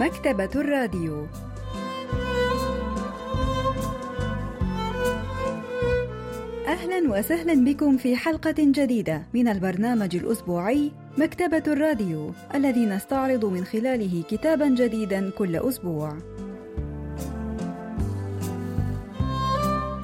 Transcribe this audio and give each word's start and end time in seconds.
مكتبة 0.00 0.50
الراديو 0.54 1.26
أهلا 6.66 7.18
وسهلا 7.18 7.64
بكم 7.64 7.96
في 7.96 8.16
حلقة 8.16 8.54
جديدة 8.58 9.22
من 9.34 9.48
البرنامج 9.48 10.16
الأسبوعي 10.16 10.92
مكتبة 11.18 11.62
الراديو 11.66 12.32
الذي 12.54 12.86
نستعرض 12.86 13.44
من 13.44 13.64
خلاله 13.64 14.22
كتابا 14.30 14.68
جديدا 14.68 15.30
كل 15.38 15.56
أسبوع. 15.56 16.16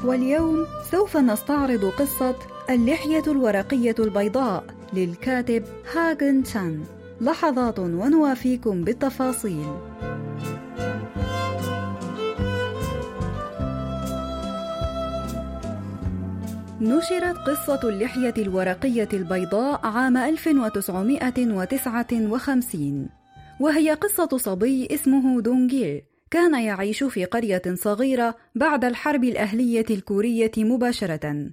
واليوم 0.04 0.66
سوف 0.90 1.16
نستعرض 1.16 1.84
قصة 1.84 2.36
اللحية 2.70 3.24
الورقية 3.26 3.94
البيضاء 3.98 4.64
للكاتب 4.92 5.64
هاغن 5.94 6.42
تشان. 6.42 6.95
لحظات 7.20 7.78
ونوافيكم 7.78 8.84
بالتفاصيل. 8.84 9.66
نشرت 16.80 17.36
قصة 17.36 17.80
اللحية 17.84 18.34
الورقية 18.38 19.08
البيضاء 19.12 19.86
عام 19.86 20.16
1959 20.16 23.08
وهي 23.60 23.90
قصة 23.90 24.36
صبي 24.36 24.94
اسمه 24.94 25.40
دونجير 25.40 26.04
كان 26.30 26.62
يعيش 26.62 27.04
في 27.04 27.24
قرية 27.24 27.62
صغيرة 27.74 28.36
بعد 28.54 28.84
الحرب 28.84 29.24
الأهلية 29.24 29.86
الكورية 29.90 30.52
مباشرة. 30.56 31.50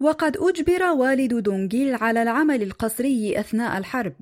وقد 0.00 0.36
أجبر 0.36 0.82
والد 0.82 1.34
دونجيل 1.34 1.94
على 1.94 2.22
العمل 2.22 2.62
القسري 2.62 3.40
أثناء 3.40 3.78
الحرب. 3.78 4.12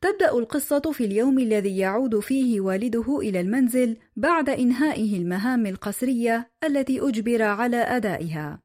تبدأ 0.00 0.32
القصة 0.38 0.80
في 0.80 1.04
اليوم 1.04 1.38
الذي 1.38 1.78
يعود 1.78 2.20
فيه 2.20 2.60
والده 2.60 3.18
إلى 3.18 3.40
المنزل 3.40 3.96
بعد 4.16 4.48
إنهائه 4.48 5.16
المهام 5.16 5.66
القسرية 5.66 6.50
التي 6.64 7.00
أجبر 7.00 7.42
على 7.42 7.76
أدائها. 7.76 8.60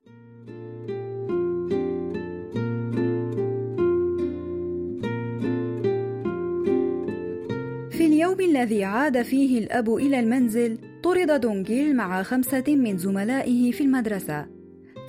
في 7.91 8.07
اليوم 8.07 8.39
الذي 8.39 8.83
عاد 8.83 9.21
فيه 9.21 9.59
الأب 9.59 9.95
إلى 9.95 10.19
المنزل 10.19 10.77
طرد 11.03 11.41
دونجيل 11.41 11.95
مع 11.95 12.23
خمسة 12.23 12.63
من 12.67 12.97
زملائه 12.97 13.71
في 13.71 13.83
المدرسة. 13.83 14.47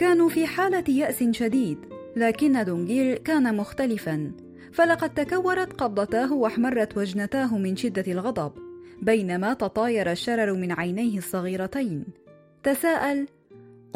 كانوا 0.00 0.28
في 0.28 0.46
حالة 0.46 0.84
يأس 0.88 1.24
شديد 1.30 1.78
لكن 2.16 2.64
دونجيل 2.64 3.14
كان 3.16 3.56
مختلفا. 3.56 4.32
فلقد 4.72 5.14
تكورت 5.14 5.72
قبضتاه 5.72 6.32
واحمرت 6.32 6.96
وجنتاه 6.96 7.58
من 7.58 7.76
شدة 7.76 8.12
الغضب 8.12 8.52
بينما 9.02 9.54
تطاير 9.54 10.10
الشرر 10.10 10.52
من 10.52 10.72
عينيه 10.72 11.18
الصغيرتين 11.18 12.04
تساءل 12.62 13.26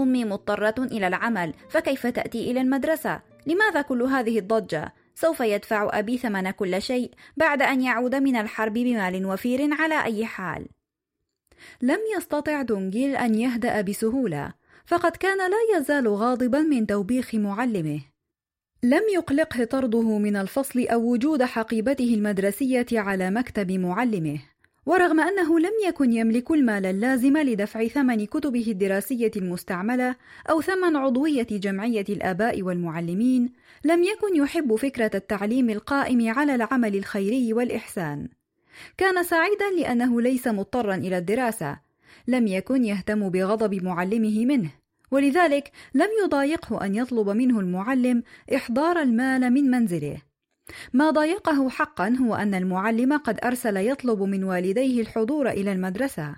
أمي 0.00 0.24
مضطرة 0.24 0.74
إلى 0.78 1.06
العمل 1.06 1.54
فكيف 1.68 2.06
تأتي 2.06 2.50
إلى 2.50 2.60
المدرسة؟ 2.60 3.20
لماذا 3.46 3.82
كل 3.82 4.02
هذه 4.02 4.38
الضجة؟ 4.38 4.92
سوف 5.14 5.40
يدفع 5.40 5.98
أبي 5.98 6.18
ثمن 6.18 6.50
كل 6.50 6.82
شيء 6.82 7.10
بعد 7.36 7.62
أن 7.62 7.80
يعود 7.80 8.14
من 8.14 8.36
الحرب 8.36 8.72
بمال 8.72 9.26
وفير 9.26 9.68
على 9.72 10.04
أي 10.04 10.26
حال. 10.26 10.66
لم 11.82 11.98
يستطع 12.16 12.62
دونجيل 12.62 13.16
أن 13.16 13.34
يهدأ 13.34 13.80
بسهولة، 13.80 14.52
فقد 14.86 15.16
كان 15.16 15.38
لا 15.38 15.78
يزال 15.78 16.08
غاضبا 16.08 16.60
من 16.60 16.86
توبيخ 16.86 17.34
معلمه. 17.34 18.00
لم 18.86 19.02
يقلقه 19.14 19.64
طرده 19.64 20.18
من 20.18 20.36
الفصل 20.36 20.86
أو 20.86 21.12
وجود 21.12 21.42
حقيبته 21.42 22.14
المدرسية 22.14 22.86
على 22.92 23.30
مكتب 23.30 23.72
معلمه. 23.72 24.38
ورغم 24.86 25.20
أنه 25.20 25.58
لم 25.58 25.72
يكن 25.88 26.12
يملك 26.12 26.50
المال 26.50 26.86
اللازم 26.86 27.38
لدفع 27.38 27.86
ثمن 27.86 28.26
كتبه 28.26 28.64
الدراسية 28.68 29.30
المستعملة 29.36 30.16
أو 30.50 30.60
ثمن 30.60 30.96
عضوية 30.96 31.46
جمعية 31.50 32.04
الآباء 32.08 32.62
والمعلمين، 32.62 33.52
لم 33.84 34.02
يكن 34.02 34.36
يحب 34.36 34.74
فكرة 34.74 35.10
التعليم 35.14 35.70
القائم 35.70 36.28
على 36.28 36.54
العمل 36.54 36.96
الخيري 36.96 37.52
والإحسان. 37.52 38.28
كان 38.96 39.22
سعيدا 39.22 39.70
لأنه 39.78 40.20
ليس 40.20 40.48
مضطرا 40.48 40.94
إلى 40.94 41.18
الدراسة، 41.18 41.78
لم 42.28 42.46
يكن 42.46 42.84
يهتم 42.84 43.28
بغضب 43.28 43.84
معلمه 43.84 44.44
منه، 44.44 44.70
ولذلك 45.10 45.72
لم 45.94 46.08
يضايقه 46.24 46.84
أن 46.84 46.94
يطلب 46.94 47.28
منه 47.28 47.60
المعلم 47.60 48.22
إحضار 48.54 49.02
المال 49.02 49.50
من 49.50 49.70
منزله. 49.70 50.22
ما 50.92 51.10
ضايقه 51.10 51.68
حقا 51.68 52.08
هو 52.08 52.34
أن 52.34 52.54
المعلم 52.54 53.16
قد 53.16 53.38
أرسل 53.44 53.76
يطلب 53.76 54.22
من 54.22 54.44
والديه 54.44 55.00
الحضور 55.00 55.48
إلى 55.48 55.72
المدرسة. 55.72 56.36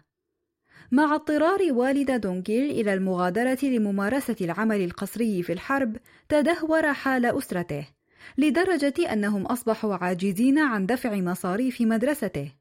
مع 0.92 1.14
اضطرار 1.14 1.58
والد 1.70 2.20
دونكيل 2.20 2.70
إلى 2.70 2.94
المغادرة 2.94 3.58
لممارسة 3.62 4.36
العمل 4.40 4.84
القسري 4.84 5.42
في 5.42 5.52
الحرب، 5.52 5.96
تدهور 6.28 6.92
حال 6.92 7.26
أسرته، 7.26 7.88
لدرجة 8.38 9.12
أنهم 9.12 9.46
أصبحوا 9.46 9.94
عاجزين 9.94 10.58
عن 10.58 10.86
دفع 10.86 11.14
مصاريف 11.14 11.80
مدرسته. 11.80 12.52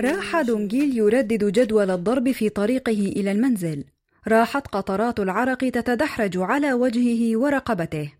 راح 0.00 0.40
دونجيل 0.40 0.98
يردد 0.98 1.52
جدول 1.52 1.90
الضرب 1.90 2.32
في 2.32 2.48
طريقه 2.48 2.92
إلى 2.92 3.32
المنزل. 3.32 3.84
راحت 4.28 4.68
قطرات 4.68 5.20
العرق 5.20 5.58
تتدحرج 5.58 6.38
على 6.38 6.72
وجهه 6.72 7.36
ورقبته. 7.36 8.12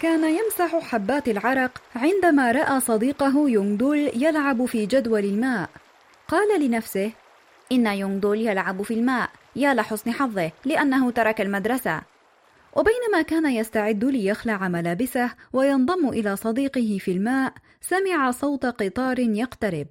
كان 0.00 0.24
يمسح 0.24 0.78
حبات 0.78 1.28
العرق 1.28 1.82
عندما 1.96 2.52
رأى 2.52 2.80
صديقه 2.80 3.48
يونغدول 3.48 4.10
يلعب 4.14 4.64
في 4.64 4.86
جدول 4.86 5.24
الماء. 5.24 5.70
قال 6.28 6.60
لنفسه 6.60 7.12
إن 7.72 7.86
يونغدول 7.86 8.40
يلعب 8.40 8.82
في 8.82 8.94
الماء. 8.94 9.30
يا 9.56 9.74
لحسن 9.74 10.12
حظه 10.12 10.50
لأنه 10.64 11.10
ترك 11.10 11.40
المدرسة. 11.40 12.13
وبينما 12.76 13.22
كان 13.22 13.46
يستعد 13.46 14.04
ليخلع 14.04 14.68
ملابسه 14.68 15.30
وينضم 15.52 16.08
إلى 16.08 16.36
صديقه 16.36 16.98
في 17.00 17.10
الماء 17.10 17.52
سمع 17.80 18.30
صوت 18.30 18.66
قطار 18.66 19.18
يقترب. 19.18 19.86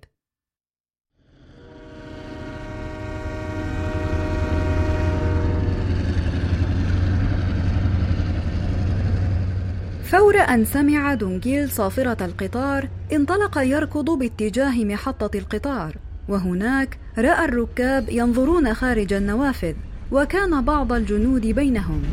فور 10.03 10.37
أن 10.37 10.65
سمع 10.65 11.13
دونجيل 11.13 11.69
صافرة 11.69 12.25
القطار 12.25 12.89
انطلق 13.13 13.57
يركض 13.57 14.09
باتجاه 14.09 14.85
محطة 14.85 15.37
القطار 15.37 15.97
وهناك 16.29 16.97
رأى 17.17 17.45
الركاب 17.45 18.09
ينظرون 18.09 18.73
خارج 18.73 19.13
النوافذ 19.13 19.73
وكان 20.11 20.61
بعض 20.61 20.93
الجنود 20.93 21.47
بينهم. 21.47 22.03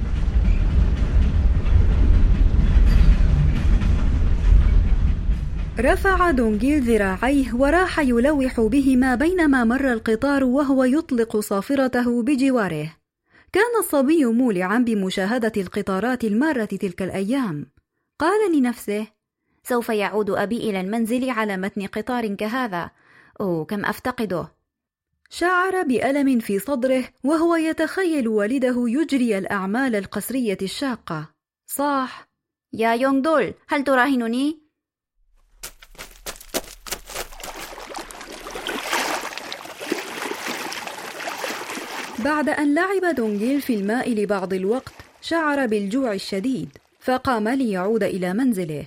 رفع 5.80 6.30
دونجيل 6.30 6.82
ذراعيه 6.82 7.54
وراح 7.54 7.98
يلوح 7.98 8.60
بهما 8.60 9.14
بينما 9.14 9.64
مر 9.64 9.92
القطار 9.92 10.44
وهو 10.44 10.84
يطلق 10.84 11.36
صافرته 11.36 12.22
بجواره. 12.22 12.96
كان 13.52 13.78
الصبي 13.78 14.24
مولعا 14.24 14.78
بمشاهدة 14.78 15.52
القطارات 15.56 16.24
المارة 16.24 16.64
تلك 16.64 17.02
الأيام. 17.02 17.66
قال 18.18 18.56
لنفسه 18.56 19.06
سوف 19.64 19.88
يعود 19.88 20.30
أبي 20.30 20.56
إلى 20.56 20.80
المنزل 20.80 21.30
على 21.30 21.56
متن 21.56 21.86
قطار 21.86 22.34
كهذا. 22.34 22.90
أوه 23.40 23.64
كم 23.64 23.84
أفتقده. 23.84 24.48
شعر 25.30 25.82
بألم 25.82 26.40
في 26.40 26.58
صدره 26.58 27.04
وهو 27.24 27.56
يتخيل 27.56 28.28
والده 28.28 28.84
يجري 28.88 29.38
الأعمال 29.38 29.96
القسرية 29.96 30.58
الشاقة. 30.62 31.28
صاح. 31.66 32.28
يا 32.72 32.94
يونغ 32.94 33.20
دول 33.20 33.54
هل 33.68 33.84
تراهنني؟ 33.84 34.59
بعد 42.24 42.48
أن 42.48 42.74
لعب 42.74 43.14
دونجيل 43.14 43.62
في 43.62 43.74
الماء 43.74 44.14
لبعض 44.14 44.52
الوقت 44.52 44.92
شعر 45.20 45.66
بالجوع 45.66 46.12
الشديد 46.12 46.68
فقام 47.00 47.48
ليعود 47.48 48.02
إلى 48.02 48.34
منزله. 48.34 48.86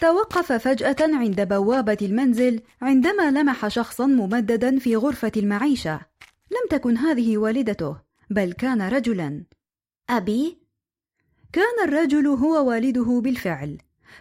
توقف 0.00 0.52
فجأة 0.52 0.96
عند 1.00 1.48
بوابة 1.48 1.98
المنزل 2.02 2.60
عندما 2.82 3.30
لمح 3.30 3.68
شخصا 3.68 4.06
ممددا 4.06 4.78
في 4.78 4.96
غرفة 4.96 5.32
المعيشة. 5.36 6.00
لم 6.50 6.68
تكن 6.70 6.96
هذه 6.96 7.38
والدته 7.38 7.96
بل 8.30 8.52
كان 8.52 8.82
رجلا. 8.82 9.44
أبي؟ 10.10 10.58
كان 11.52 11.88
الرجل 11.88 12.26
هو 12.26 12.68
والده 12.68 13.20
بالفعل. 13.20 13.78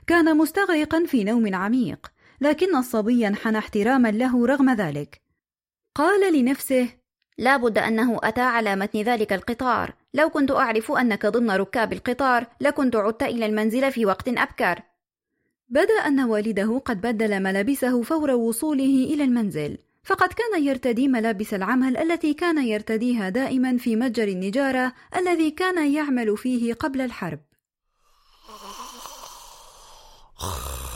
كان 0.08 0.38
مستغرقا 0.38 1.06
في 1.06 1.24
نوم 1.24 1.56
عميق. 1.56 2.12
لكن 2.42 2.76
الصبي 2.76 3.28
انحنى 3.28 3.58
احتراما 3.58 4.12
له 4.12 4.46
رغم 4.46 4.70
ذلك. 4.70 5.22
قال 5.96 6.34
لنفسه 6.34 6.90
لا 7.38 7.58
بد 7.58 7.78
أنه 7.78 8.20
أتى 8.24 8.42
على 8.42 8.76
متن 8.76 9.02
ذلك 9.02 9.34
القطار. 9.34 9.94
لو 10.14 10.30
كنت 10.30 10.52
أعرف 10.52 10.92
أنك 10.92 11.26
ضمن 11.26 11.52
ركاب 11.52 11.94
القطار 11.94 12.48
لكنت 12.62 12.96
عدت 12.96 13.24
إلى 13.24 13.46
المنزل 13.46 13.92
في 13.92 14.06
وقت 14.06 14.28
أبكر. 14.28 14.82
بدأ 15.70 15.94
أن 15.94 16.20
والده 16.20 16.82
قد 16.86 17.02
بدل 17.02 17.44
ملابسه 17.44 18.02
فور 18.02 18.32
وصوله 18.32 19.14
إلى 19.14 19.24
المنزل 19.24 19.78
فقد 20.04 20.34
كان 20.34 20.64
يرتدي 20.64 21.08
ملابس 21.08 21.54
العمل 21.54 21.98
التي 21.98 22.34
كان 22.34 22.68
يرتديها 22.68 23.30
دائما 23.30 23.78
في 23.78 23.96
متجر 23.96 24.28
النجارة 24.28 24.94
الذي 25.16 25.52
كان 25.52 25.94
يعمل 25.94 26.38
فيه 26.38 26.74
قبل 26.74 27.02
الحرب. 27.02 27.40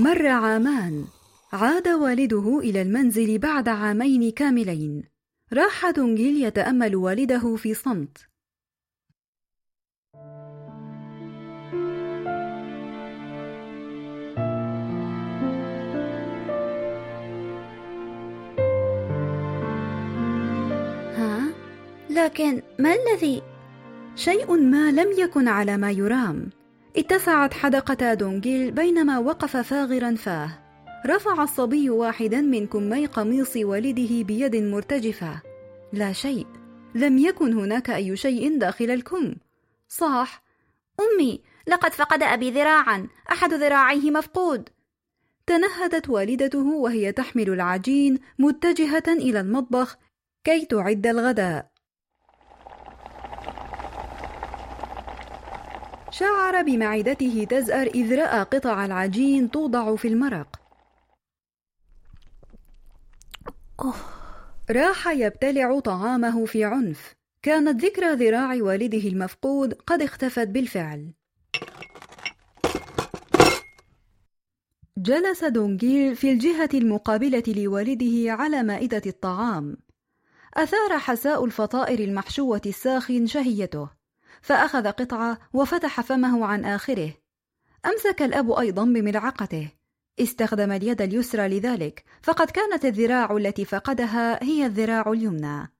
مر 0.00 0.26
عامان 0.26 1.04
عاد 1.52 1.88
والده 1.88 2.58
إلى 2.58 2.82
المنزل 2.82 3.38
بعد 3.38 3.68
عامين 3.68 4.30
كاملين 4.30 5.02
راح 5.52 5.90
دونجيل 5.90 6.44
يتأمل 6.44 6.96
والده 6.96 7.56
في 7.56 7.74
صمت 7.74 8.18
ها؟ 21.16 21.52
لكن 22.10 22.62
ما 22.78 22.94
الذي؟ 22.94 23.42
شيء 24.16 24.56
ما 24.56 24.90
لم 24.90 25.08
يكن 25.18 25.48
على 25.48 25.76
ما 25.76 25.90
يرام 25.90 26.50
اتسعت 26.96 27.54
حدقة 27.54 28.14
دونجيل 28.14 28.70
بينما 28.70 29.18
وقف 29.18 29.56
فاغرا 29.56 30.14
فاه. 30.14 30.50
رفع 31.06 31.42
الصبي 31.42 31.90
واحدا 31.90 32.40
من 32.40 32.66
كمي 32.66 33.06
قميص 33.06 33.56
والده 33.56 34.22
بيد 34.22 34.56
مرتجفة. 34.56 35.42
لا 35.92 36.12
شيء. 36.12 36.46
لم 36.94 37.18
يكن 37.18 37.52
هناك 37.52 37.90
أي 37.90 38.16
شيء 38.16 38.58
داخل 38.58 38.90
الكم. 38.90 39.34
صاح. 39.88 40.42
أمي 41.00 41.42
لقد 41.66 41.92
فقد 41.92 42.22
أبي 42.22 42.50
ذراعا. 42.50 43.08
أحد 43.32 43.54
ذراعيه 43.54 44.10
مفقود. 44.10 44.68
تنهدت 45.46 46.08
والدته 46.08 46.66
وهي 46.66 47.12
تحمل 47.12 47.50
العجين 47.50 48.18
متجهة 48.38 49.02
إلى 49.08 49.40
المطبخ 49.40 49.96
كي 50.44 50.64
تعد 50.64 51.06
الغداء. 51.06 51.69
شعر 56.20 56.62
بمعدته 56.62 57.46
تزأر 57.50 57.86
إذ 57.86 58.14
رأى 58.18 58.42
قطع 58.42 58.84
العجين 58.84 59.50
توضع 59.50 59.96
في 59.96 60.08
المرق. 60.08 60.60
راح 64.70 65.08
يبتلع 65.08 65.80
طعامه 65.80 66.44
في 66.44 66.64
عنف. 66.64 67.14
كانت 67.42 67.84
ذكرى 67.84 68.14
ذراع 68.14 68.54
والده 68.62 69.08
المفقود 69.08 69.74
قد 69.74 70.02
اختفت 70.02 70.48
بالفعل. 70.48 71.12
جلس 74.98 75.44
دونجيل 75.44 76.16
في 76.16 76.32
الجهة 76.32 76.70
المقابلة 76.74 77.44
لوالده 77.46 78.32
على 78.32 78.62
مائدة 78.62 79.02
الطعام. 79.06 79.76
أثار 80.54 80.98
حساء 80.98 81.44
الفطائر 81.44 81.98
المحشوة 81.98 82.62
الساخن 82.66 83.26
شهيته. 83.26 83.99
فأخذ 84.42 84.86
قطعة 84.86 85.38
وفتح 85.52 86.00
فمه 86.00 86.46
عن 86.46 86.64
آخره. 86.64 87.12
أمسك 87.86 88.22
الأب 88.22 88.52
أيضا 88.52 88.84
بملعقته. 88.84 89.68
استخدم 90.18 90.72
اليد 90.72 91.02
اليسرى 91.02 91.48
لذلك 91.48 92.04
فقد 92.22 92.50
كانت 92.50 92.84
الذراع 92.84 93.36
التي 93.36 93.64
فقدها 93.64 94.44
هي 94.44 94.66
الذراع 94.66 95.12
اليمنى. 95.12 95.72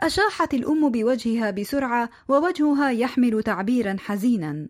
أشاحت 0.00 0.54
الأم 0.54 0.90
بوجهها 0.90 1.50
بسرعة 1.50 2.10
ووجهها 2.28 2.90
يحمل 2.90 3.42
تعبيرا 3.42 3.96
حزينا. 3.98 4.68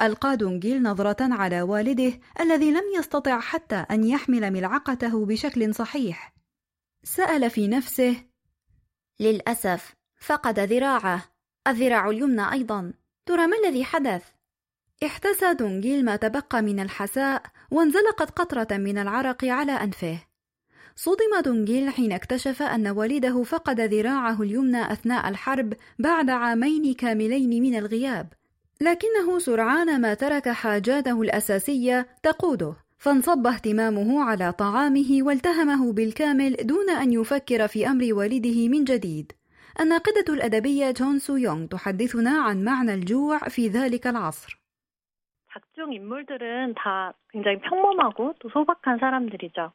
ألقى 0.00 0.36
دونجيل 0.36 0.82
نظرة 0.82 1.34
على 1.34 1.62
والده 1.62 2.12
الذي 2.40 2.70
لم 2.70 2.84
يستطع 2.98 3.40
حتى 3.40 3.86
أن 3.90 4.04
يحمل 4.04 4.50
ملعقته 4.50 5.26
بشكل 5.26 5.74
صحيح. 5.74 6.34
سأل 7.04 7.50
في 7.50 7.68
نفسه 7.68 8.16
للأسف 9.20 9.94
فقد 10.20 10.58
ذراعه. 10.58 11.31
الذراع 11.66 12.10
اليمنى 12.10 12.52
أيضا. 12.52 12.92
ترى 13.26 13.46
ما 13.46 13.56
الذي 13.64 13.84
حدث؟ 13.84 14.22
احتسى 15.04 15.54
دونجيل 15.54 16.04
ما 16.04 16.16
تبقى 16.16 16.62
من 16.62 16.80
الحساء 16.80 17.42
وانزلقت 17.70 18.30
قطرة 18.30 18.76
من 18.76 18.98
العرق 18.98 19.44
على 19.44 19.72
أنفه. 19.72 20.18
صدم 20.96 21.40
دونجيل 21.44 21.90
حين 21.90 22.12
اكتشف 22.12 22.62
أن 22.62 22.88
والده 22.88 23.42
فقد 23.42 23.80
ذراعه 23.80 24.42
اليمنى 24.42 24.92
أثناء 24.92 25.28
الحرب 25.28 25.74
بعد 25.98 26.30
عامين 26.30 26.94
كاملين 26.94 27.62
من 27.62 27.78
الغياب. 27.78 28.32
لكنه 28.80 29.38
سرعان 29.38 30.00
ما 30.00 30.14
ترك 30.14 30.48
حاجاته 30.48 31.22
الأساسية 31.22 32.06
تقوده 32.22 32.74
فانصب 32.98 33.46
اهتمامه 33.46 34.22
على 34.24 34.52
طعامه 34.52 35.18
والتهمه 35.20 35.92
بالكامل 35.92 36.56
دون 36.60 36.90
أن 36.90 37.12
يفكر 37.12 37.68
في 37.68 37.86
أمر 37.86 38.14
والده 38.14 38.68
من 38.68 38.84
جديد. 38.84 39.32
الناقدة 39.79 40.33
الأدبية 40.33 40.91
جون 40.91 41.19
سو 41.19 41.35
يونغ 41.35 41.65
تحدثنا 41.65 42.41
عن 42.41 42.63
معنى 42.63 42.93
الجوع 42.93 43.37
في 43.37 43.67
ذلك 43.67 44.07
العصر 44.07 44.57
각종 45.57 45.91
인물들은 45.93 46.75
다 46.75 47.13
굉장히 47.31 47.59
평범하고 47.61 48.35
또 48.39 48.49
소박한 48.49 48.99
사람들이죠. 48.99 49.71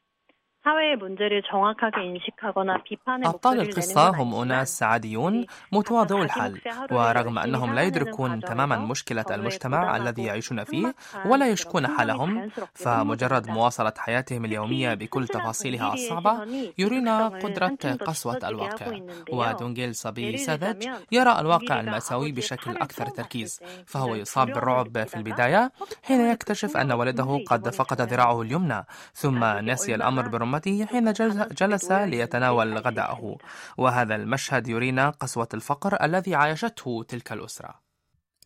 أبطال 3.25 3.59
القصة 3.59 4.09
هم 4.09 4.35
أناس 4.41 4.83
عاديون 4.83 5.45
متواضعو 5.71 6.23
الحال 6.23 6.61
ورغم 6.91 7.39
أنهم 7.39 7.73
لا 7.73 7.81
يدركون 7.81 8.39
تماما 8.39 8.77
مشكلة 8.77 9.25
المجتمع 9.31 9.97
الذي 9.97 10.23
يعيشون 10.23 10.63
فيه 10.63 10.95
ولا 11.25 11.47
يشكون 11.49 11.87
حالهم 11.87 12.49
فمجرد 12.73 13.49
مواصلة 13.49 13.93
حياتهم 13.97 14.45
اليومية 14.45 14.93
بكل 14.93 15.27
تفاصيلها 15.27 15.93
الصعبة 15.93 16.33
يرينا 16.77 17.27
قدرة 17.27 17.95
قسوة 18.07 18.39
الواقع 18.43 18.99
ودونجيل 19.31 19.95
صبي 19.95 20.37
ساذج 20.37 20.89
يرى 21.11 21.39
الواقع 21.39 21.79
المأساوي 21.79 22.31
بشكل 22.31 22.77
أكثر 22.77 23.05
تركيز 23.05 23.59
فهو 23.85 24.15
يصاب 24.15 24.47
بالرعب 24.47 25.03
في 25.07 25.15
البداية 25.15 25.71
حين 26.03 26.21
يكتشف 26.21 26.77
أن 26.77 26.91
والده 26.91 27.43
قد 27.47 27.69
فقد 27.69 28.01
ذراعه 28.01 28.41
اليمنى 28.41 28.85
ثم 29.13 29.43
نسي 29.43 29.95
الأمر 29.95 30.27
برمته 30.27 30.56
أمته 30.57 30.85
حين 30.85 31.13
جلس 31.51 31.91
ليتناول 31.91 32.77
غداءه 32.77 33.37
وهذا 33.77 34.15
المشهد 34.15 34.67
يرينا 34.67 35.09
قسوة 35.09 35.47
الفقر 35.53 36.05
الذي 36.05 36.35
عايشته 36.35 37.05
تلك 37.07 37.31
الأسرة. 37.31 37.75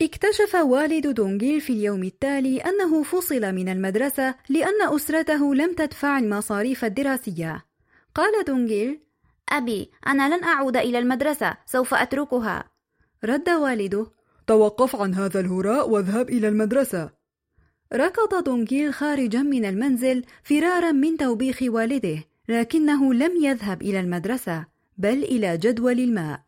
اكتشف 0.02 0.56
والد 0.56 1.08
دونجيل 1.08 1.62
في 1.62 1.74
اليوم 1.74 2.04
التالي 2.04 2.62
أنه 2.62 3.04
فصل 3.04 3.42
من 3.42 3.70
المدرسة 3.70 4.36
لأن 4.50 4.96
أسرته 4.96 5.56
لم 5.56 5.74
تدفع 5.74 6.20
المصاريف 6.20 6.86
الدراسية. 6.86 7.66
قال 8.16 8.46
دونجيل 8.48 9.02
أبي 9.50 9.92
أنا 10.08 10.36
لن 10.36 10.44
أعود 10.44 10.78
إلى 10.78 11.00
المدرسة 11.00 11.58
سوف 11.66 11.94
أتركها. 11.94 12.64
رد 13.24 13.50
والده 13.50 14.12
توقف 14.48 14.96
عن 14.96 15.14
هذا 15.14 15.40
الهراء 15.40 15.90
واذهب 15.90 16.30
إلى 16.30 16.48
المدرسة. 16.48 17.21
ركض 17.94 18.44
دونجيل 18.44 18.94
خارجا 18.94 19.42
من 19.42 19.66
المنزل 19.66 20.24
فرارا 20.44 20.92
من 20.92 21.18
توبيخ 21.18 21.60
والده 21.62 22.24
لكنه 22.50 23.14
لم 23.14 23.44
يذهب 23.44 23.82
إلى 23.82 24.00
المدرسة 24.00 24.66
بل 24.98 25.24
إلى 25.24 25.58
جدول 25.58 26.00
الماء. 26.00 26.42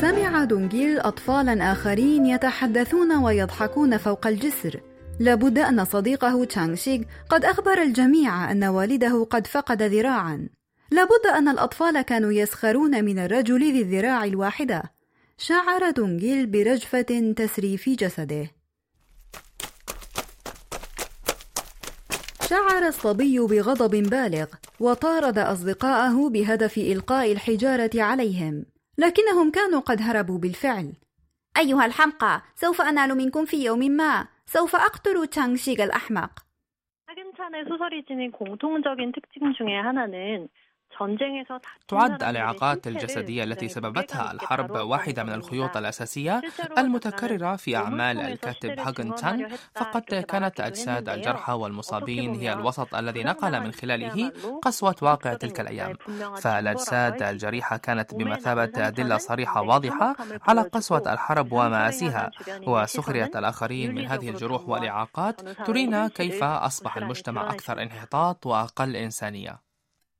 سمع 0.00 0.44
دونجيل 0.44 0.98
اطفالا 0.98 1.72
آخرين 1.72 2.26
يتحدثون 2.26 3.12
ويضحكون 3.16 3.96
فوق 3.96 4.26
الجسر 4.26 4.80
لابد 5.20 5.58
أن 5.58 5.84
صديقه 5.84 6.44
تشانغ 6.44 6.74
شيغ 6.74 7.02
قد 7.28 7.44
أخبر 7.44 7.82
الجميع 7.82 8.50
أن 8.50 8.64
والده 8.64 9.24
قد 9.30 9.46
فقد 9.46 9.82
ذراعا. 9.82 10.48
لابد 10.90 11.26
أن 11.34 11.48
الأطفال 11.48 12.02
كانوا 12.02 12.32
يسخرون 12.32 13.04
من 13.04 13.18
الرجل 13.18 13.72
ذي 13.72 13.82
الذراع 13.82 14.24
الواحدة. 14.24 14.82
شعر 15.38 15.90
دونجيل 15.90 16.46
برجفة 16.46 17.32
تسري 17.36 17.76
في 17.76 17.94
جسده. 17.94 18.50
شعر 22.48 22.86
الصبي 22.88 23.38
بغضب 23.38 23.90
بالغ 23.90 24.46
وطارد 24.80 25.38
أصدقاءه 25.38 26.28
بهدف 26.28 26.78
إلقاء 26.78 27.32
الحجارة 27.32 27.90
عليهم. 27.94 28.64
لكنهم 28.98 29.50
كانوا 29.50 29.80
قد 29.80 30.02
هربوا 30.02 30.38
بالفعل. 30.38 30.92
أيها 31.56 31.86
الحمقى 31.86 32.42
سوف 32.56 32.80
أنال 32.80 33.16
منكم 33.16 33.44
في 33.44 33.64
يوم 33.64 33.78
ما. 33.78 34.26
سوف 34.49 34.75
أقتل 34.75 35.27
تشانغ 35.27 35.55
شيغ 35.55 35.83
الأحمق 35.83 36.45
한산의 37.35 37.65
소설이 37.65 38.03
지닌 38.05 38.31
공통적인 38.31 39.11
특징 39.11 39.53
중에 39.53 39.75
하나는 39.75 40.47
تعد 41.88 42.22
الإعاقات 42.22 42.86
الجسدية 42.86 43.44
التي 43.44 43.68
سببتها 43.68 44.32
الحرب 44.32 44.70
واحدة 44.70 45.24
من 45.24 45.32
الخيوط 45.32 45.76
الأساسية 45.76 46.42
المتكررة 46.78 47.56
في 47.56 47.76
أعمال 47.76 48.20
الكاتب 48.20 48.78
هاغنتان 48.78 49.48
فقد 49.76 50.02
كانت 50.02 50.60
أجساد 50.60 51.08
الجرحى 51.08 51.52
والمصابين 51.52 52.34
هي 52.34 52.52
الوسط 52.52 52.94
الذي 52.94 53.22
نقل 53.24 53.60
من 53.60 53.72
خلاله 53.72 54.32
قسوة 54.62 54.96
واقع 55.02 55.34
تلك 55.34 55.60
الأيام. 55.60 55.96
فالأجساد 56.36 57.22
الجريحة 57.22 57.76
كانت 57.76 58.14
بمثابة 58.14 58.88
أدلة 58.88 59.16
صريحة 59.16 59.62
واضحة 59.62 60.16
على 60.48 60.60
قسوة 60.62 61.12
الحرب 61.12 61.52
ومآسيها 61.52 62.30
وسخرية 62.66 63.30
الآخرين 63.36 63.94
من 63.94 64.06
هذه 64.06 64.28
الجروح 64.30 64.68
والإعاقات 64.68 65.40
ترينا 65.66 66.08
كيف 66.08 66.42
أصبح 66.44 66.96
المجتمع 66.96 67.50
أكثر 67.50 67.82
انحطاط 67.82 68.46
وأقل 68.46 68.96
إنسانية. 68.96 69.69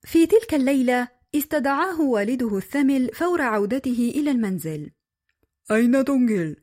في 0.04 0.26
تلك 0.26 0.54
الليلة 0.54 1.08
استدعاه 1.34 2.00
والده 2.00 2.56
الثمل 2.56 3.10
فور 3.14 3.42
عودته 3.42 4.12
إلى 4.14 4.30
المنزل 4.30 4.90
أين 5.70 6.04
دونجل؟ 6.04 6.56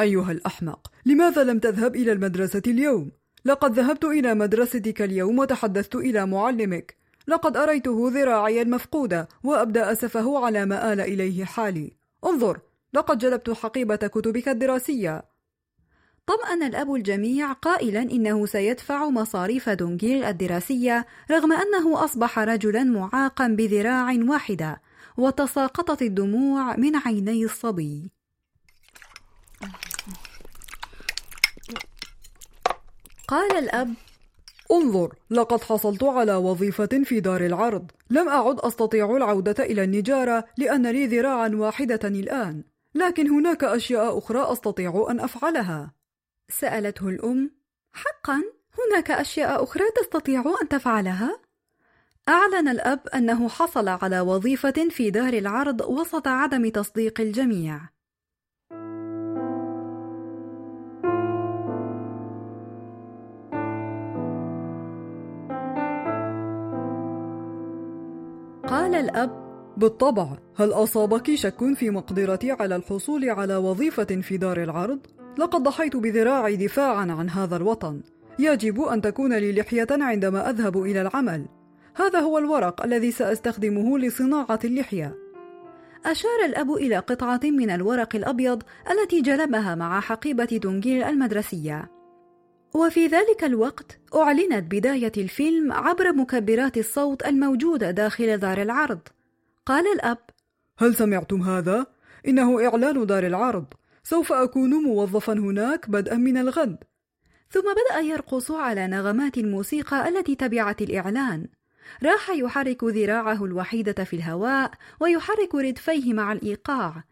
أيها 0.00 0.32
الأحمق 0.32 0.92
لماذا 1.06 1.44
لم 1.44 1.58
تذهب 1.58 1.96
إلى 1.96 2.12
المدرسة 2.12 2.62
اليوم؟ 2.66 3.10
لقد 3.44 3.72
ذهبت 3.72 4.04
إلى 4.04 4.34
مدرستك 4.34 5.02
اليوم 5.02 5.38
وتحدثت 5.38 5.96
إلى 5.96 6.26
معلمك 6.26 6.96
لقد 7.28 7.56
أريته 7.56 8.10
ذراعي 8.10 8.62
المفقودة 8.62 9.28
وأبدأ 9.44 9.92
أسفه 9.92 10.44
على 10.44 10.66
ما 10.66 10.92
آل 10.92 11.00
إليه 11.00 11.44
حالي 11.44 11.92
انظر 12.24 12.60
لقد 12.92 13.18
جلبت 13.18 13.50
حقيبة 13.50 13.96
كتبك 13.96 14.48
الدراسية 14.48 15.24
طمأن 16.30 16.62
الأب 16.62 16.94
الجميع 16.94 17.52
قائلا 17.52 18.02
إنه 18.02 18.46
سيدفع 18.46 19.08
مصاريف 19.08 19.68
دونجيل 19.68 20.24
الدراسية 20.24 21.06
رغم 21.30 21.52
أنه 21.52 22.04
أصبح 22.04 22.38
رجلا 22.38 22.84
معاقا 22.84 23.48
بذراع 23.48 24.18
واحدة 24.28 24.80
وتساقطت 25.16 26.02
الدموع 26.02 26.76
من 26.76 26.96
عيني 26.96 27.44
الصبي. 27.44 28.10
قال 33.28 33.56
الأب 33.56 33.94
انظر 34.72 35.14
لقد 35.30 35.62
حصلت 35.62 36.04
على 36.04 36.34
وظيفة 36.34 37.02
في 37.04 37.20
دار 37.20 37.46
العرض. 37.46 37.90
لم 38.10 38.28
أعد 38.28 38.58
أستطيع 38.60 39.16
العودة 39.16 39.64
إلى 39.64 39.84
النجارة 39.84 40.44
لأن 40.56 40.86
لي 40.86 41.06
ذراعا 41.06 41.48
واحدة 41.48 42.08
الآن 42.08 42.64
لكن 42.94 43.28
هناك 43.30 43.64
أشياء 43.64 44.18
أخرى 44.18 44.52
أستطيع 44.52 45.06
أن 45.10 45.20
أفعلها. 45.20 45.99
سألته 46.50 47.08
الأم: 47.08 47.50
حقا 47.92 48.42
هناك 48.78 49.10
أشياء 49.10 49.62
أخرى 49.62 49.84
تستطيع 49.96 50.44
أن 50.62 50.68
تفعلها؟ 50.68 51.40
أعلن 52.28 52.68
الأب 52.68 53.08
أنه 53.14 53.48
حصل 53.48 53.88
على 53.88 54.20
وظيفة 54.20 54.88
في 54.90 55.10
دار 55.10 55.32
العرض 55.32 55.80
وسط 55.80 56.28
عدم 56.28 56.68
تصديق 56.68 57.20
الجميع. 57.20 57.80
قال 68.68 68.94
الأب: 68.94 69.50
بالطبع، 69.76 70.36
هل 70.56 70.72
أصابك 70.72 71.34
شك 71.34 71.74
في 71.74 71.90
مقدرتي 71.90 72.50
على 72.50 72.76
الحصول 72.76 73.30
على 73.30 73.56
وظيفة 73.56 74.04
في 74.04 74.36
دار 74.36 74.62
العرض؟ 74.62 75.19
لقد 75.38 75.62
ضحيت 75.62 75.96
بذراعي 75.96 76.56
دفاعا 76.56 77.12
عن 77.12 77.30
هذا 77.30 77.56
الوطن 77.56 78.00
يجب 78.38 78.82
أن 78.82 79.00
تكون 79.00 79.32
لي 79.32 79.52
لحية 79.52 79.88
عندما 79.90 80.50
أذهب 80.50 80.82
إلى 80.82 81.02
العمل 81.02 81.46
هذا 81.94 82.18
هو 82.18 82.38
الورق 82.38 82.84
الذي 82.84 83.10
سأستخدمه 83.12 83.98
لصناعة 83.98 84.60
اللحية 84.64 85.30
أشار 86.06 86.44
الأب 86.44 86.72
إلى 86.72 86.98
قطعة 86.98 87.40
من 87.44 87.70
الورق 87.70 88.16
الأبيض 88.16 88.62
التي 88.90 89.20
جلبها 89.20 89.74
مع 89.74 90.00
حقيبة 90.00 90.44
دونجيل 90.44 91.02
المدرسية. 91.02 91.90
وفي 92.74 93.06
ذلك 93.06 93.44
الوقت 93.44 93.98
أعلنت 94.14 94.74
بداية 94.74 95.12
الفيلم 95.16 95.72
عبر 95.72 96.12
مكبرات 96.12 96.78
الصوت 96.78 97.26
الموجودة 97.26 97.90
داخل 97.90 98.38
دار 98.38 98.62
العرض. 98.62 99.00
قال 99.66 99.84
الأب: 99.94 100.18
هل 100.78 100.94
سمعتم 100.94 101.42
هذا؟ 101.42 101.86
إنه 102.28 102.66
إعلان 102.66 103.06
دار 103.06 103.26
العرض. 103.26 103.64
سوف 104.04 104.32
أكون 104.32 104.70
موظفا 104.70 105.32
هناك 105.32 105.90
بدءا 105.90 106.16
من 106.16 106.36
الغد. 106.36 106.76
ثم 107.50 107.60
بدأ 107.60 108.00
يرقص 108.00 108.50
على 108.50 108.86
نغمات 108.86 109.38
الموسيقى 109.38 110.08
التي 110.08 110.34
تبعت 110.34 110.82
الإعلان. 110.82 111.46
راح 112.02 112.30
يحرك 112.30 112.84
ذراعه 112.84 113.44
الوحيدة 113.44 114.04
في 114.04 114.16
الهواء 114.16 114.70
ويحرك 115.00 115.54
ردفيه 115.54 116.12
مع 116.12 116.32
الإيقاع. 116.32 117.04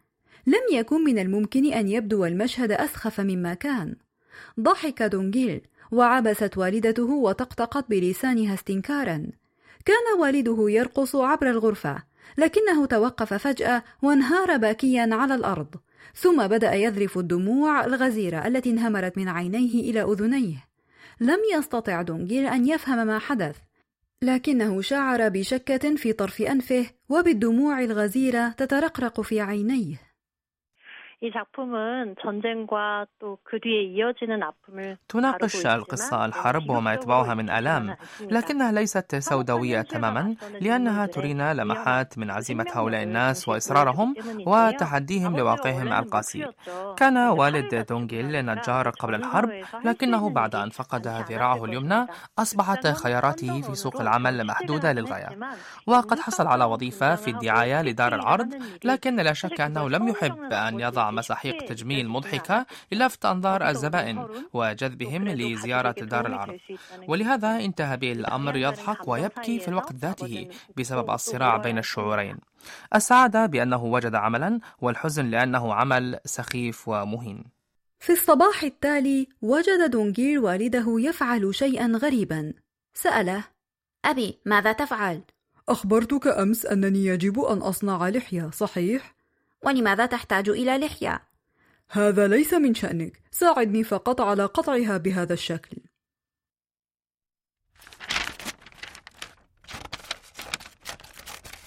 لم 0.47 0.63
يكن 0.73 1.05
من 1.05 1.19
الممكن 1.19 1.73
أن 1.73 1.89
يبدو 1.89 2.25
المشهد 2.25 2.73
أسخف 2.73 3.21
مما 3.21 3.55
كان. 3.55 3.97
ضحك 4.61 5.03
دونجيل 5.03 5.61
وعبست 5.93 6.59
والدته 6.59 7.11
وطقطقت 7.11 7.91
بلسانها 7.91 8.55
استنكارا. 8.55 9.27
كان 9.85 10.21
والده 10.21 10.71
يرقص 10.71 11.17
عبر 11.17 11.51
الغرفة 11.51 12.03
لكنه 12.39 12.87
توقف 12.87 13.35
فجأة 13.35 13.85
وانهار 14.03 14.57
باكيا 14.57 15.09
على 15.13 15.35
الأرض. 15.35 15.75
ثم 16.15 16.47
بدأ 16.47 16.75
يذرف 16.75 17.19
الدموع 17.19 17.85
الغزيرة 17.85 18.47
التي 18.47 18.71
انهمرت 18.71 19.19
من 19.19 19.29
عينيه 19.29 19.91
إلى 19.91 20.03
أذنيه. 20.03 20.65
لم 21.21 21.39
يستطع 21.55 22.03
دونجيل 22.03 22.47
أن 22.47 22.69
يفهم 22.69 23.07
ما 23.07 23.19
حدث 23.19 23.57
لكنه 24.23 24.81
شعر 24.81 25.29
بشكة 25.29 25.97
في 25.97 26.13
طرف 26.13 26.43
أنفه 26.43 26.87
وبالدموع 27.09 27.81
الغزيرة 27.81 28.49
تترقرق 28.49 29.21
في 29.21 29.41
عينيه. 29.41 30.08
이 31.22 31.32
작품은 31.32 32.16
전쟁과 32.22 33.06
또 33.20 33.38
그 33.44 33.60
뒤에 33.60 33.84
이어지는 33.84 34.44
아픔을 34.44 34.98
تناقش 35.08 35.66
القصة 35.66 36.26
الحرب 36.26 36.70
وما 36.70 36.94
يتبعها 36.94 37.34
من 37.34 37.50
آلام 37.50 37.96
لكنها 38.22 38.72
ليست 38.72 39.16
سوداوية 39.16 39.82
تماما 39.82 40.36
لأنها 40.62 41.06
ترينا 41.06 41.54
لمحات 41.54 42.18
من 42.18 42.32
عزيمة 42.32 42.66
هؤلاء 42.74 43.04
الناس 43.04 43.48
وإصرارهم 43.48 44.16
وتحديهم 44.48 45.38
لواقعهم 45.38 45.94
القاسي 45.94 46.46
كان 46.98 47.18
والد 47.18 47.86
دونجيل 47.90 48.46
نجار 48.46 48.90
قبل 48.90 49.16
الحرب 49.16 49.50
لكنه 49.86 50.30
بعد 50.30 50.56
أن 50.56 50.70
فقد 50.70 51.08
ذراعه 51.08 51.66
اليمنى 51.66 52.08
أصبحت 52.40 52.88
خياراته 52.88 53.62
في 53.62 53.76
سوق 53.76 54.02
العمل 54.02 54.44
محدودة 54.44 54.92
للغاية 54.92 55.30
وقد 55.88 56.20
حصل 56.20 56.48
على 56.48 56.64
وظيفة 56.64 57.16
في 57.16 57.30
الدعاية 57.30 57.82
لدار 57.82 58.16
العرض 58.16 58.50
لكن 58.84 59.16
لا 59.16 59.34
شك 59.34 59.62
أنه 59.62 59.90
لم 59.90 60.08
يحب 60.08 60.54
أن 60.54 60.80
يضع 60.80 61.07
مساحيق 61.11 61.65
تجميل 61.65 62.09
مضحكة 62.09 62.67
للفت 62.93 63.25
أنظار 63.25 63.69
الزبائن 63.69 64.27
وجذبهم 64.53 65.29
لزيارة 65.29 65.91
دار 65.91 66.27
العرض 66.27 66.59
ولهذا 67.09 67.57
انتهى 67.57 67.97
به 67.97 68.13
الأمر 68.13 68.57
يضحك 68.57 69.09
ويبكي 69.09 69.59
في 69.59 69.69
الوقت 69.69 69.93
ذاته 69.93 70.49
بسبب 70.77 71.11
الصراع 71.11 71.57
بين 71.57 71.79
الشعورين. 71.79 72.37
السعادة 72.95 73.47
بأنه 73.47 73.85
وجد 73.85 74.15
عملا 74.15 74.61
والحزن 74.81 75.31
لأنه 75.31 75.75
عمل 75.75 76.19
سخيف 76.25 76.89
ومهين. 76.89 77.45
في 78.01 78.13
الصباح 78.13 78.63
التالي 78.63 79.29
وجد 79.43 79.91
دونجير 79.91 80.41
والده 80.41 80.97
يفعل 80.99 81.55
شيئا 81.55 81.87
غريبا. 81.87 82.53
سأله 82.95 83.45
أبي 84.05 84.39
ماذا 84.45 84.73
تفعل؟ 84.73 85.23
أخبرتك 85.69 86.27
أمس 86.27 86.67
أنني 86.67 87.07
يجب 87.07 87.41
أن 87.41 87.59
أصنع 87.59 88.09
لحية 88.09 88.51
صحيح؟ 88.51 89.18
ولماذا 89.63 90.07
تحتاج 90.07 90.49
إلى 90.49 90.79
لحية؟ 90.79 91.23
هذا 91.91 92.29
ليس 92.29 92.55
من 92.55 92.75
شأنك. 92.75 93.23
ساعدني 93.31 93.85
فقط 93.85 94.21
على 94.21 94.45
قطعها 94.45 94.97
بهذا 94.97 95.33
الشكل. 95.33 95.77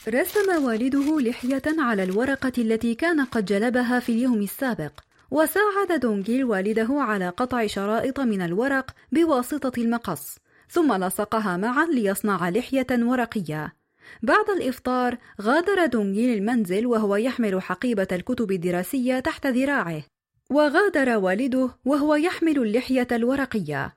رسم 0.07 0.63
والده 0.65 1.19
لحية 1.19 1.61
على 1.65 2.03
الورقة 2.03 2.51
التي 2.57 2.95
كان 2.95 3.25
قد 3.25 3.45
جلبها 3.45 3.99
في 3.99 4.11
اليوم 4.11 4.41
السابق 4.41 4.91
وساعد 5.31 5.99
دونجيل 5.99 6.43
والده 6.43 6.87
على 6.91 7.29
قطع 7.29 7.67
شرائط 7.67 8.19
من 8.19 8.41
الورق 8.41 8.91
بواسطة 9.11 9.71
المقص 9.77 10.37
ثم 10.69 10.93
لصقها 10.93 11.57
معا 11.57 11.85
ليصنع 11.85 12.49
لحية 12.49 12.87
ورقية. 12.91 13.80
بعد 14.23 14.49
الإفطار 14.49 15.17
غادر 15.41 15.85
دونغيل 15.85 16.37
المنزل 16.37 16.87
وهو 16.87 17.15
يحمل 17.15 17.61
حقيبة 17.61 18.07
الكتب 18.11 18.51
الدراسية 18.51 19.19
تحت 19.19 19.47
ذراعه. 19.47 20.03
وغادر 20.49 21.17
والده 21.17 21.69
وهو 21.85 22.15
يحمل 22.15 22.57
اللحية 22.57 23.07
الورقية. 23.11 23.93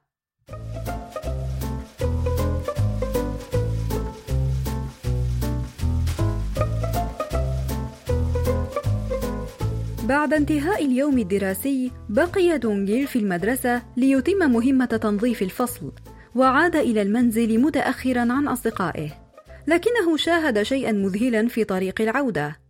بعد 10.08 10.34
انتهاء 10.34 10.84
اليوم 10.84 11.18
الدراسي 11.18 11.90
بقي 12.08 12.58
دونجيل 12.58 13.06
في 13.06 13.18
المدرسة 13.18 13.82
ليتم 13.96 14.50
مهمة 14.50 14.84
تنظيف 14.84 15.42
الفصل 15.42 15.92
وعاد 16.34 16.76
إلى 16.76 17.02
المنزل 17.02 17.60
متأخرا 17.60 18.20
عن 18.20 18.48
أصدقائه. 18.48 19.23
لكنه 19.66 20.16
شاهد 20.16 20.62
شيئا 20.62 20.92
مذهلا 20.92 21.48
في 21.48 21.64
طريق 21.64 22.00
العودة. 22.00 22.60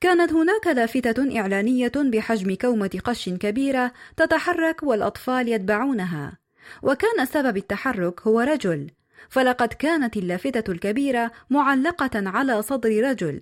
كانت 0.00 0.32
هناك 0.32 0.66
لافتة 0.66 1.38
إعلانية 1.38 1.92
بحجم 1.96 2.54
كومة 2.54 3.00
قش 3.04 3.28
كبيرة 3.28 3.92
تتحرك 4.16 4.82
والأطفال 4.82 5.48
يتبعونها. 5.48 6.38
وكان 6.82 7.26
سبب 7.26 7.56
التحرك 7.56 8.20
هو 8.20 8.40
رجل. 8.40 8.90
فلقد 9.28 9.68
كانت 9.68 10.16
اللافتة 10.16 10.72
الكبيرة 10.72 11.32
معلقة 11.50 12.10
على 12.14 12.62
صدر 12.62 13.10
رجل. 13.10 13.40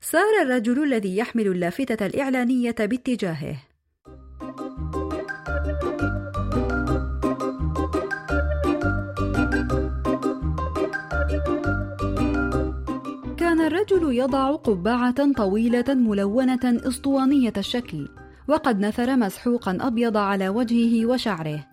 سار 0.00 0.42
الرجل 0.42 0.82
الذي 0.82 1.16
يحمل 1.16 1.46
اللافتة 1.46 2.06
الإعلانية 2.06 2.76
باتجاهه. 2.78 3.56
الرجل 13.82 14.14
يضع 14.14 14.50
قبعة 14.50 15.32
طويلة 15.32 15.84
ملونة 15.88 16.60
اسطوانية 16.64 17.52
الشكل 17.56 18.08
وقد 18.48 18.80
نثر 18.80 19.16
مسحوقا 19.16 19.78
أبيض 19.80 20.16
على 20.16 20.48
وجهه 20.48 21.06
وشعره. 21.06 21.66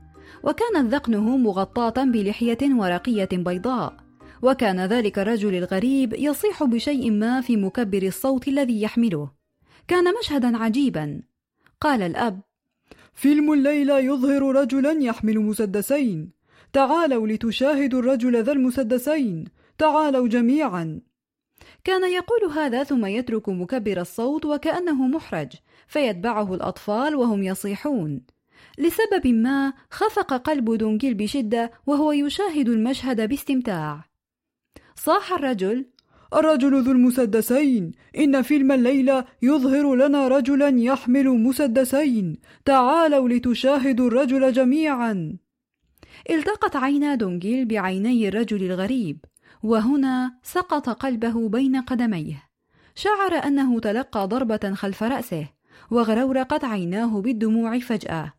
وكانت 0.43 0.93
ذقنه 0.93 1.37
مغطاة 1.37 2.03
بلحية 2.03 2.57
ورقية 2.63 3.29
بيضاء. 3.31 3.93
وكان 4.41 4.85
ذلك 4.85 5.19
الرجل 5.19 5.55
الغريب 5.55 6.13
يصيح 6.13 6.63
بشيء 6.63 7.11
ما 7.11 7.41
في 7.41 7.57
مكبر 7.57 8.03
الصوت 8.03 8.47
الذي 8.47 8.81
يحمله. 8.81 9.31
كان 9.87 10.03
مشهدا 10.19 10.57
عجيبا. 10.57 11.21
قال 11.81 12.01
الأب 12.01 12.41
فيلم 13.13 13.53
الليلة 13.53 13.99
يظهر 13.99 14.55
رجلا 14.55 14.91
يحمل 14.91 15.39
مسدسين. 15.39 16.31
تعالوا 16.73 17.27
لتشاهدوا 17.27 17.99
الرجل 17.99 18.43
ذا 18.43 18.51
المسدسين. 18.51 19.45
تعالوا 19.77 20.27
جميعا. 20.27 21.08
كان 21.83 22.11
يقول 22.11 22.43
هذا 22.51 22.83
ثم 22.83 23.05
يترك 23.05 23.49
مكبر 23.49 24.01
الصوت 24.01 24.45
وكأنه 24.45 25.07
محرج 25.07 25.47
فيتبعه 25.87 26.53
الأطفال 26.53 27.15
وهم 27.15 27.43
يصيحون. 27.43 28.21
لسبب 28.77 29.27
ما 29.27 29.73
خفق 29.91 30.33
قلب 30.33 30.73
دونجيل 30.73 31.13
بشدة 31.13 31.71
وهو 31.87 32.11
يشاهد 32.11 32.69
المشهد 32.69 33.29
باستمتاع. 33.29 34.05
صاح 34.95 35.33
الرجل 35.33 35.85
الرجل 36.33 36.81
ذو 36.83 36.91
المسدسين 36.91 37.91
إن 38.17 38.41
فيلم 38.41 38.71
الليلة 38.71 39.25
يظهر 39.41 39.95
لنا 39.95 40.27
رجلا 40.27 40.79
يحمل 40.79 41.27
مسدسين. 41.29 42.37
تعالوا 42.65 43.29
لتشاهدوا 43.29 44.07
الرجل 44.07 44.51
جميعا. 44.51 45.37
التقت 46.29 46.75
عينا 46.75 47.15
دونجيل 47.15 47.65
بعيني 47.65 48.27
الرجل 48.27 48.63
الغريب. 48.63 49.25
وهنا 49.63 50.39
سقط 50.43 50.89
قلبه 50.89 51.49
بين 51.49 51.81
قدميه. 51.81 52.43
شعر 52.95 53.33
أنه 53.33 53.79
تلقى 53.79 54.27
ضربة 54.27 54.73
خلف 54.73 55.03
رأسه 55.03 55.47
وغرورقت 55.91 56.63
عيناه 56.63 57.21
بالدموع 57.21 57.79
فجأة. 57.79 58.33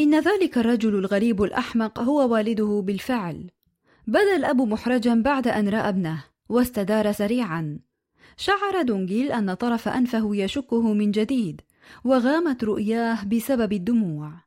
إن 0.00 0.20
ذلك 0.20 0.58
الرجل 0.58 0.98
الغريب 0.98 1.42
الأحمق 1.42 2.00
هو 2.00 2.32
والده 2.32 2.82
بالفعل. 2.86 3.50
بدا 4.06 4.36
الأب 4.36 4.60
محرجا 4.60 5.14
بعد 5.14 5.48
أن 5.48 5.68
رأى 5.68 5.88
ابنه 5.88 6.24
واستدار 6.48 7.12
سريعا. 7.12 7.78
شعر 8.36 8.82
دونجيل 8.82 9.32
أن 9.32 9.54
طرف 9.54 9.88
أنفه 9.88 10.36
يشكه 10.36 10.92
من 10.92 11.10
جديد 11.10 11.60
وغامت 12.04 12.64
رؤياه 12.64 13.24
بسبب 13.24 13.72
الدموع. 13.72 14.45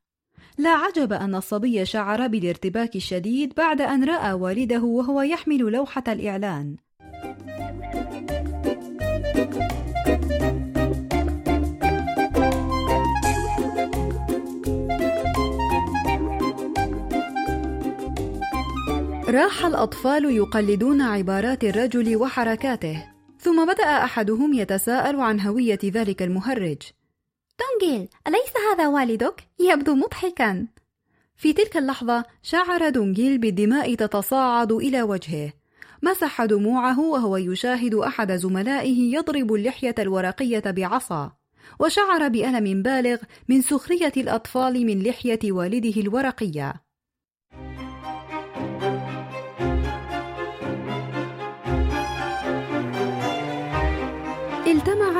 لا 0.60 0.70
عجب 0.70 1.14
أن 1.14 1.36
الصبي 1.36 1.86
شعر 1.86 2.28
بالارتباك 2.28 2.96
الشديد 2.96 3.54
بعد 3.58 3.82
أن 3.82 4.04
رأى 4.04 4.34
والده 4.34 4.84
وهو 4.84 5.22
يحمل 5.22 5.58
لوحة 5.58 6.04
الإعلان. 6.08 6.76
راح 19.30 19.66
الأطفال 19.66 20.26
يقلدون 20.26 21.02
عبارات 21.02 21.64
الرجل 21.64 22.16
وحركاته 22.16 23.04
ثم 23.40 23.66
بدأ 23.66 23.84
أحدهم 23.84 24.54
يتساءل 24.54 25.20
عن 25.20 25.40
هوية 25.40 25.80
ذلك 25.84 26.22
المهرج. 26.24 26.99
دونجيل 27.60 28.08
أليس 28.28 28.54
هذا 28.72 28.88
والدك؟ 28.88 29.48
يبدو 29.60 29.96
مضحكا. 29.96 30.68
في 31.36 31.54
تلك 31.54 31.78
اللحظة 31.78 32.24
شعر 32.44 32.90
دونجيل 32.90 33.38
بالدماء 33.38 33.96
تتصاعد 33.96 34.72
إلى 34.72 35.02
وجهه. 35.04 35.54
مسح 36.04 36.46
دموعه 36.46 37.00
وهو 37.00 37.38
يشاهد 37.38 37.96
أحد 37.96 38.32
زملائه 38.32 39.16
يضرب 39.16 39.54
اللحية 39.54 39.96
الورقية 40.00 40.64
بعصا. 40.66 41.32
وشعر 41.80 42.28
بألم 42.28 42.82
بالغ 42.82 43.18
من 43.50 43.62
سخرية 43.62 44.14
الأطفال 44.18 44.86
من 44.86 45.04
لحية 45.04 45.52
والده 45.52 46.02
الورقية. 46.02 46.89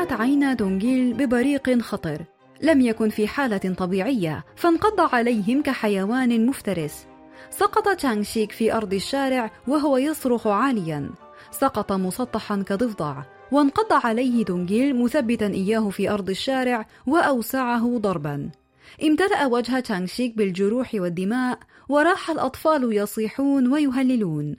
التمعت 0.10 0.22
عينا 0.22 0.54
دونجيل 0.54 1.14
ببريق 1.14 1.80
خطر. 1.80 2.26
لم 2.62 2.82
يكن 2.82 3.10
في 3.10 3.28
حالة 3.28 3.76
طبيعية 3.78 4.46
فانقض 4.56 5.14
عليهم 5.16 5.62
كحيوان 5.62 6.46
مفترس. 6.46 7.08
سقط 7.50 7.96
تشانغشيك 7.96 8.52
في 8.52 8.74
أرض 8.74 8.94
الشارع 8.94 9.52
وهو 9.68 9.98
يصرخ 9.98 10.48
عاليا. 10.48 11.10
سقط 11.52 11.92
مسطحا 11.92 12.64
كضفدع 12.68 13.24
وانقض 13.52 14.06
عليه 14.06 14.46
دونجيل 14.46 14.96
مثبتا 15.04 15.48
إياه 15.48 15.90
في 15.90 16.10
أرض 16.10 16.30
الشارع 16.30 16.86
وأوسعه 17.08 17.98
ضربا. 17.98 18.50
امتلأ 19.04 19.46
وجه 19.46 19.80
تشانغشيك 19.80 20.38
بالجروح 20.38 20.92
والدماء 20.94 21.60
وراح 21.90 22.30
الأطفال 22.30 22.94
يصيحون 22.94 23.74
ويهللون. 23.74 24.56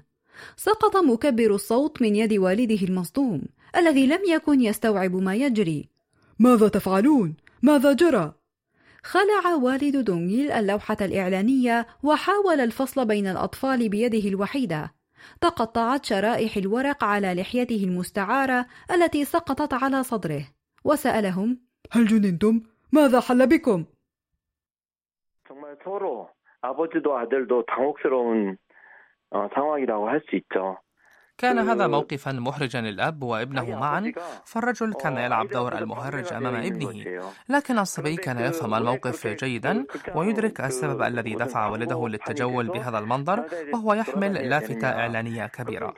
سقط 0.56 0.96
مكبر 0.96 1.54
الصوت 1.54 2.02
من 2.02 2.16
يد 2.16 2.32
والده 2.32 2.86
المصدوم. 2.86 3.42
الذي 3.75 4.08
لم 4.08 4.21
يكن 4.28 4.62
يستوعب 4.62 5.15
ما 5.15 5.36
يجري 5.36 5.89
ماذا 6.39 6.67
تفعلون 6.67 7.36
ماذا 7.63 7.93
جرى 7.93 8.34
خلع 9.04 9.56
والد 9.56 9.97
دونغيل 9.97 10.51
اللوحه 10.51 10.97
الاعلانيه 11.01 11.88
وحاول 12.04 12.60
الفصل 12.60 13.06
بين 13.06 13.28
الاطفال 13.28 13.89
بيده 13.89 14.30
الوحيده 14.30 14.93
تقطعت 15.41 16.06
شرائح 16.06 16.58
الورق 16.58 17.04
على 17.04 17.34
لحيته 17.34 17.84
المستعاره 17.84 18.65
التي 18.91 19.25
سقطت 19.25 19.73
على 19.73 20.04
صدره 20.04 20.47
وسالهم 20.84 21.60
هل 21.91 22.06
جننتم 22.08 22.62
ماذا 22.91 23.19
حل 23.19 23.47
بكم 23.47 23.86
정말 25.47 25.78
서로 25.84 26.30
아버지도 26.62 27.17
아들도 27.17 27.65
당혹스러운 27.65 28.58
상황이라고 29.54 30.10
할 30.10 30.21
수 30.28 30.36
있죠. 30.36 30.78
كان 31.40 31.59
هذا 31.59 31.87
موقفا 31.87 32.33
محرجا 32.33 32.81
للأب 32.81 33.22
وابنه 33.22 33.70
معا 33.70 34.12
فالرجل 34.44 34.92
كان 34.92 35.16
يلعب 35.16 35.48
دور 35.48 35.79
المهرج 35.79 36.33
أمام 36.33 36.55
ابنه. 36.55 37.05
لكن 37.48 37.79
الصبي 37.79 38.16
كان 38.16 38.38
يفهم 38.38 38.74
الموقف 38.74 39.26
جيدا 39.26 39.85
ويدرك 40.14 40.61
السبب 40.61 41.03
الذي 41.03 41.35
دفع 41.35 41.66
والده 41.66 42.09
للتجول 42.09 42.66
بهذا 42.68 42.98
المنظر 42.98 43.44
وهو 43.72 43.94
يحمل 43.94 44.33
لافتة 44.33 44.88
إعلانية 44.88 45.46
كبيرة. 45.46 45.94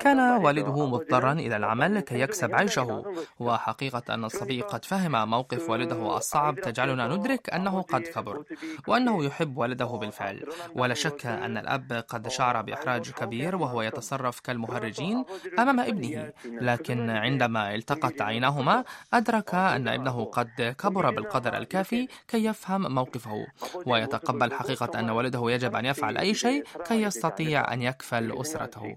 كان 0.00 0.20
والده 0.42 0.86
مضطرا 0.86 1.32
إلى 1.32 1.56
العمل 1.56 2.00
كي 2.00 2.20
يكسب 2.20 2.54
عيشه. 2.54 3.04
وحقيقة 3.40 4.14
أن 4.14 4.24
الصبي 4.24 4.62
قد 4.62 4.84
فهم 4.84 5.30
موقف 5.30 5.70
والده 5.70 6.16
الصعب 6.16 6.60
تجعلنا 6.60 7.08
ندرك 7.08 7.50
أنه 7.50 7.82
قد 7.82 8.02
كبر 8.02 8.42
وأنه 8.88 9.24
يحب 9.24 9.56
والده 9.56 9.86
بالفعل. 9.86 10.44
ولا 10.74 10.94
شك 10.94 11.26
أن 11.26 11.56
الأب 11.56 12.04
قد 12.08 12.28
شعر 12.28 12.62
بإحراج 12.62 13.10
كبير 13.10 13.56
وهو 13.56 13.82
يتصرف 13.82 14.40
كالمهرج. 14.40 14.79
المتفرجين 14.84 15.24
أمام 15.58 15.80
ابنه 15.80 16.32
لكن 16.44 17.10
عندما 17.10 17.74
التقت 17.74 18.22
عيناهما 18.22 18.84
أدرك 19.14 19.54
أن 19.54 19.88
ابنه 19.88 20.24
قد 20.24 20.74
كبر 20.78 21.10
بالقدر 21.10 21.56
الكافي 21.56 22.08
كي 22.28 22.44
يفهم 22.44 22.94
موقفه 22.94 23.46
ويتقبل 23.86 24.52
حقيقة 24.52 25.00
أن 25.00 25.10
والده 25.10 25.50
يجب 25.50 25.74
أن 25.74 25.84
يفعل 25.84 26.18
أي 26.18 26.34
شيء 26.34 26.64
كي 26.88 27.02
يستطيع 27.02 27.72
أن 27.72 27.82
يكفل 27.82 28.40
أسرته. 28.40 28.96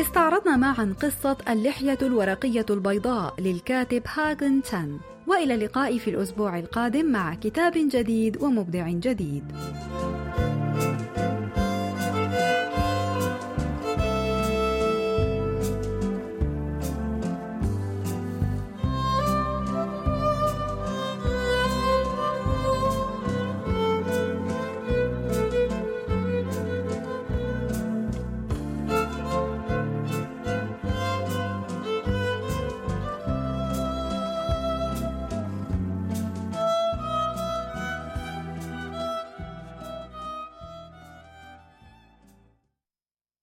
استعرضنا 0.00 0.56
معا 0.56 0.94
قصة 1.02 1.36
اللحية 1.48 1.98
الورقية 2.02 2.66
البيضاء 2.70 3.34
للكاتب 3.40 4.02
هاغن 4.14 4.62
تان 4.62 4.98
وإلى 5.26 5.54
اللقاء 5.54 5.98
في 5.98 6.10
الأسبوع 6.10 6.58
القادم 6.58 7.06
مع 7.06 7.34
كتاب 7.34 7.72
جديد 7.76 8.42
ومبدع 8.42 8.88
جديد. 8.90 9.44